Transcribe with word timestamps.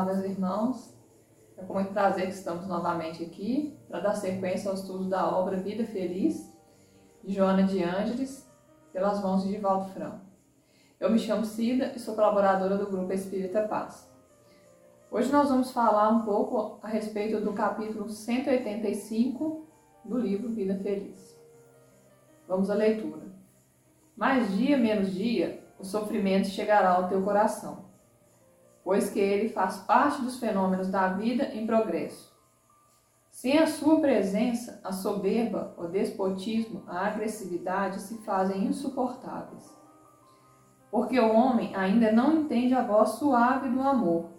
meus 0.00 0.24
irmãos. 0.24 0.96
É 1.56 1.62
com 1.64 1.74
muito 1.74 1.92
prazer 1.92 2.26
que 2.26 2.32
estamos 2.32 2.66
novamente 2.66 3.22
aqui 3.22 3.78
para 3.88 4.00
dar 4.00 4.14
sequência 4.14 4.70
ao 4.70 4.74
estudo 4.74 5.04
da 5.04 5.28
obra 5.36 5.58
Vida 5.58 5.84
Feliz, 5.84 6.50
de 7.22 7.34
Joana 7.34 7.62
de 7.64 7.84
Ângeles, 7.84 8.50
pelas 8.90 9.22
mãos 9.22 9.42
de 9.42 9.50
Divaldo 9.50 9.90
Franco. 9.90 10.20
Eu 10.98 11.10
me 11.10 11.18
chamo 11.18 11.44
Cida 11.44 11.92
e 11.94 11.98
sou 11.98 12.14
colaboradora 12.14 12.78
do 12.78 12.86
Grupo 12.86 13.12
Espírita 13.12 13.68
Paz. 13.68 14.10
Hoje 15.10 15.30
nós 15.30 15.50
vamos 15.50 15.70
falar 15.70 16.08
um 16.08 16.22
pouco 16.22 16.78
a 16.82 16.88
respeito 16.88 17.38
do 17.38 17.52
capítulo 17.52 18.08
185 18.08 19.66
do 20.06 20.18
livro 20.18 20.48
Vida 20.48 20.74
Feliz. 20.76 21.38
Vamos 22.48 22.70
à 22.70 22.74
leitura. 22.74 23.30
Mais 24.16 24.50
dia 24.56 24.78
menos 24.78 25.12
dia, 25.12 25.62
o 25.78 25.84
sofrimento 25.84 26.48
chegará 26.48 26.92
ao 26.92 27.08
teu 27.08 27.22
coração 27.22 27.91
pois 28.84 29.10
que 29.10 29.20
ele 29.20 29.48
faz 29.48 29.78
parte 29.78 30.22
dos 30.22 30.38
fenômenos 30.38 30.88
da 30.88 31.08
vida 31.08 31.44
em 31.54 31.66
progresso. 31.66 32.32
Sem 33.30 33.58
a 33.58 33.66
sua 33.66 34.00
presença, 34.00 34.80
a 34.84 34.92
soberba, 34.92 35.74
o 35.78 35.86
despotismo, 35.86 36.84
a 36.86 37.06
agressividade 37.06 38.00
se 38.00 38.18
fazem 38.18 38.64
insuportáveis. 38.64 39.64
Porque 40.90 41.18
o 41.18 41.32
homem 41.32 41.74
ainda 41.74 42.12
não 42.12 42.32
entende 42.34 42.74
a 42.74 42.82
voz 42.82 43.10
suave 43.10 43.70
do 43.70 43.80
amor, 43.80 44.30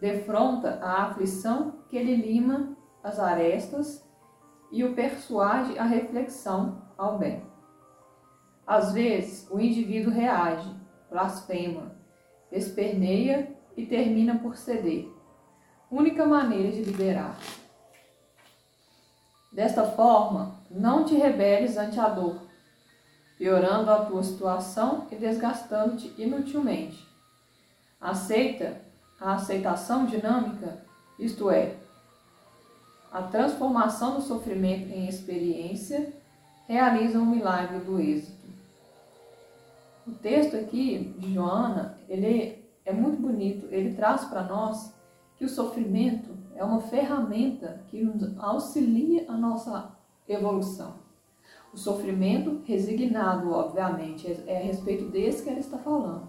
defronta 0.00 0.80
a 0.82 1.04
aflição 1.04 1.82
que 1.88 2.02
lhe 2.02 2.16
lima 2.16 2.74
as 3.04 3.18
arestas 3.20 4.02
e 4.70 4.82
o 4.82 4.94
persuade 4.94 5.78
à 5.78 5.84
reflexão 5.84 6.82
ao 6.96 7.18
bem. 7.18 7.44
Às 8.66 8.92
vezes, 8.92 9.46
o 9.50 9.60
indivíduo 9.60 10.10
reage, 10.10 10.74
blasfema, 11.10 11.94
esperneia 12.50 13.54
e 13.76 13.86
termina 13.86 14.38
por 14.38 14.56
ceder. 14.56 15.08
Única 15.90 16.24
maneira 16.24 16.72
de 16.72 16.82
liberar. 16.82 17.38
Desta 19.52 19.84
forma, 19.84 20.56
não 20.70 21.04
te 21.04 21.14
rebeles 21.14 21.76
ante 21.76 22.00
a 22.00 22.08
dor, 22.08 22.36
piorando 23.36 23.90
a 23.90 24.04
tua 24.06 24.22
situação 24.22 25.06
e 25.10 25.16
desgastando-te 25.16 26.14
inutilmente. 26.16 27.06
Aceita 28.00 28.80
a 29.20 29.34
aceitação 29.34 30.06
dinâmica, 30.06 30.82
isto 31.18 31.50
é, 31.50 31.76
a 33.12 33.20
transformação 33.22 34.14
do 34.14 34.22
sofrimento 34.22 34.90
em 34.90 35.06
experiência, 35.06 36.14
realiza 36.66 37.18
um 37.18 37.26
milagre 37.26 37.80
do 37.80 38.00
êxito. 38.00 38.32
O 40.06 40.12
texto 40.12 40.56
aqui 40.56 41.14
de 41.18 41.34
Joana, 41.34 41.98
ele 42.08 42.61
é 42.84 42.92
muito 42.92 43.20
bonito. 43.20 43.66
Ele 43.70 43.94
traz 43.94 44.24
para 44.24 44.42
nós 44.42 44.94
que 45.36 45.44
o 45.44 45.48
sofrimento 45.48 46.36
é 46.54 46.64
uma 46.64 46.80
ferramenta 46.80 47.84
que 47.88 48.02
nos 48.02 48.38
auxilia 48.38 49.24
a 49.28 49.36
nossa 49.36 49.96
evolução. 50.28 51.00
O 51.72 51.76
sofrimento 51.76 52.60
resignado, 52.64 53.50
obviamente, 53.50 54.26
é, 54.26 54.44
é 54.46 54.58
a 54.58 54.64
respeito 54.64 55.10
desse 55.10 55.42
que 55.42 55.50
ele 55.50 55.60
está 55.60 55.78
falando. 55.78 56.28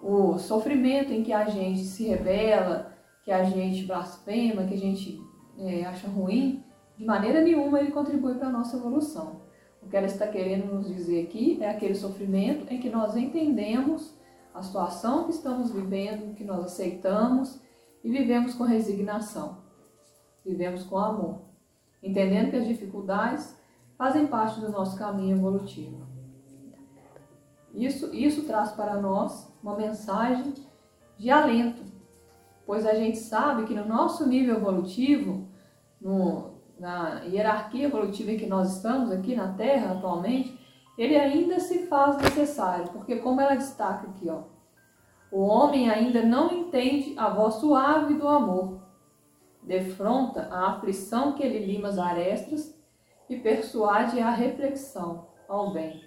O 0.00 0.38
sofrimento 0.38 1.12
em 1.12 1.22
que 1.22 1.32
a 1.32 1.46
gente 1.46 1.80
se 1.80 2.06
rebela, 2.06 2.94
que 3.22 3.30
a 3.30 3.44
gente 3.44 3.84
blasfema, 3.84 4.64
que 4.64 4.74
a 4.74 4.78
gente 4.78 5.20
é, 5.58 5.84
acha 5.84 6.08
ruim, 6.08 6.64
de 6.96 7.04
maneira 7.04 7.42
nenhuma 7.42 7.80
ele 7.80 7.90
contribui 7.90 8.34
para 8.36 8.48
a 8.48 8.52
nossa 8.52 8.76
evolução. 8.76 9.42
O 9.82 9.88
que 9.88 9.96
ela 9.96 10.06
está 10.06 10.26
querendo 10.26 10.74
nos 10.74 10.86
dizer 10.86 11.24
aqui 11.24 11.58
é 11.62 11.70
aquele 11.70 11.94
sofrimento 11.94 12.72
em 12.72 12.80
que 12.80 12.88
nós 12.88 13.16
entendemos 13.16 14.16
a 14.56 14.62
situação 14.62 15.24
que 15.24 15.32
estamos 15.32 15.70
vivendo, 15.70 16.34
que 16.34 16.42
nós 16.42 16.64
aceitamos 16.64 17.60
e 18.02 18.10
vivemos 18.10 18.54
com 18.54 18.64
resignação, 18.64 19.58
vivemos 20.44 20.82
com 20.84 20.96
amor, 20.96 21.42
entendendo 22.02 22.50
que 22.50 22.56
as 22.56 22.66
dificuldades 22.66 23.54
fazem 23.98 24.26
parte 24.26 24.58
do 24.60 24.70
nosso 24.70 24.96
caminho 24.96 25.36
evolutivo. 25.36 26.06
Isso, 27.74 28.14
isso 28.14 28.44
traz 28.44 28.72
para 28.72 28.98
nós 28.98 29.52
uma 29.62 29.76
mensagem 29.76 30.54
de 31.18 31.30
alento, 31.30 31.82
pois 32.64 32.86
a 32.86 32.94
gente 32.94 33.18
sabe 33.18 33.66
que 33.66 33.74
no 33.74 33.86
nosso 33.86 34.26
nível 34.26 34.56
evolutivo, 34.56 35.46
no, 36.00 36.54
na 36.78 37.24
hierarquia 37.24 37.86
evolutiva 37.86 38.32
em 38.32 38.38
que 38.38 38.46
nós 38.46 38.76
estamos 38.76 39.10
aqui 39.10 39.36
na 39.36 39.52
Terra 39.52 39.92
atualmente, 39.92 40.58
ele 40.96 41.16
ainda 41.16 41.60
se 41.60 41.86
faz 41.86 42.16
necessário, 42.18 42.88
porque 42.90 43.16
como 43.16 43.40
ela 43.40 43.54
destaca 43.54 44.08
aqui, 44.08 44.28
ó, 44.30 44.44
o 45.30 45.42
homem 45.42 45.90
ainda 45.90 46.22
não 46.22 46.50
entende 46.52 47.14
a 47.18 47.28
voz 47.28 47.56
suave 47.56 48.14
do 48.14 48.28
amor, 48.28 48.80
defronta 49.62 50.48
a 50.50 50.70
aflição 50.70 51.32
que 51.32 51.46
lhe 51.46 51.66
lima 51.66 51.88
as 51.88 51.98
arestas 51.98 52.74
e 53.28 53.36
persuade 53.36 54.20
a 54.20 54.30
reflexão 54.30 55.26
ao 55.48 55.72
bem. 55.72 56.00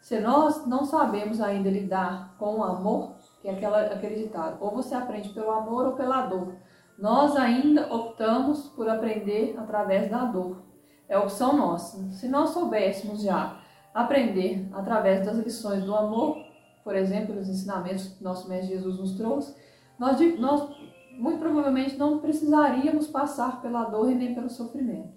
Se 0.00 0.20
nós 0.20 0.66
não 0.66 0.84
sabemos 0.84 1.40
ainda 1.40 1.70
lidar 1.70 2.36
com 2.38 2.58
o 2.58 2.64
amor, 2.64 3.16
que 3.40 3.48
é 3.48 3.52
aquela, 3.52 3.80
aquele 3.82 4.24
ditado, 4.24 4.58
ou 4.60 4.70
você 4.70 4.94
aprende 4.94 5.30
pelo 5.30 5.50
amor 5.50 5.86
ou 5.86 5.92
pela 5.92 6.26
dor, 6.26 6.56
nós 6.98 7.36
ainda 7.36 7.92
optamos 7.92 8.68
por 8.68 8.88
aprender 8.88 9.56
através 9.58 10.10
da 10.10 10.24
dor. 10.24 10.62
É 11.08 11.18
opção 11.18 11.56
nossa. 11.56 12.10
Se 12.12 12.28
nós 12.28 12.50
soubéssemos 12.50 13.22
já 13.22 13.60
aprender 13.94 14.68
através 14.72 15.24
das 15.24 15.38
lições 15.38 15.84
do 15.84 15.94
amor, 15.94 16.44
por 16.82 16.96
exemplo, 16.96 17.34
nos 17.34 17.48
ensinamentos 17.48 18.08
que 18.08 18.24
nosso 18.24 18.48
Mestre 18.48 18.74
Jesus 18.74 18.98
nos 18.98 19.14
trouxe, 19.14 19.54
nós, 19.98 20.18
nós 20.38 20.68
muito 21.12 21.38
provavelmente 21.38 21.96
não 21.96 22.18
precisaríamos 22.18 23.06
passar 23.06 23.62
pela 23.62 23.84
dor 23.84 24.10
e 24.10 24.14
nem 24.14 24.34
pelo 24.34 24.50
sofrimento. 24.50 25.14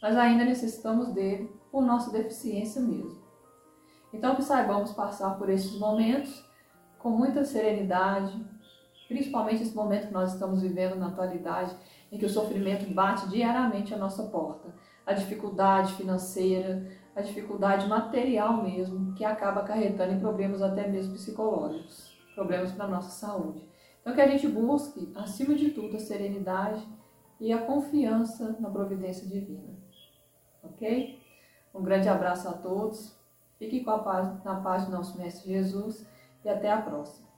Mas 0.00 0.16
ainda 0.16 0.44
necessitamos 0.44 1.08
dele 1.12 1.50
por 1.72 1.82
nossa 1.82 2.12
deficiência 2.12 2.80
mesmo. 2.80 3.18
Então, 4.12 4.34
que 4.34 4.42
saibamos 4.42 4.92
passar 4.92 5.38
por 5.38 5.48
esses 5.48 5.78
momentos 5.78 6.44
com 6.98 7.10
muita 7.10 7.44
serenidade, 7.44 8.38
principalmente 9.08 9.62
esse 9.62 9.74
momento 9.74 10.08
que 10.08 10.12
nós 10.12 10.32
estamos 10.32 10.62
vivendo 10.62 10.96
na 10.96 11.08
atualidade, 11.08 11.74
em 12.12 12.18
que 12.18 12.26
o 12.26 12.30
sofrimento 12.30 12.92
bate 12.92 13.28
diariamente 13.28 13.94
à 13.94 13.96
nossa 13.96 14.24
porta. 14.24 14.74
A 15.06 15.12
dificuldade 15.12 15.94
financeira, 15.94 16.86
a 17.20 17.22
dificuldade 17.22 17.86
material 17.86 18.62
mesmo, 18.62 19.14
que 19.14 19.24
acaba 19.24 19.60
acarretando 19.60 20.14
em 20.14 20.20
problemas 20.20 20.62
até 20.62 20.88
mesmo 20.88 21.14
psicológicos, 21.14 22.18
problemas 22.34 22.72
para 22.72 22.86
a 22.86 22.88
nossa 22.88 23.10
saúde. 23.10 23.68
Então, 24.00 24.14
que 24.14 24.20
a 24.20 24.26
gente 24.26 24.48
busque, 24.48 25.12
acima 25.14 25.54
de 25.54 25.70
tudo, 25.70 25.96
a 25.96 26.00
serenidade 26.00 26.86
e 27.38 27.52
a 27.52 27.58
confiança 27.58 28.56
na 28.58 28.70
providência 28.70 29.26
divina. 29.26 29.78
Ok? 30.62 31.20
Um 31.74 31.82
grande 31.82 32.08
abraço 32.08 32.48
a 32.48 32.52
todos. 32.52 33.18
Fique 33.58 33.84
com 33.84 33.90
a 33.90 33.98
paz, 33.98 34.42
na 34.42 34.60
paz 34.60 34.86
do 34.86 34.92
nosso 34.92 35.18
Mestre 35.18 35.52
Jesus 35.52 36.06
e 36.44 36.48
até 36.48 36.72
a 36.72 36.80
próxima. 36.80 37.29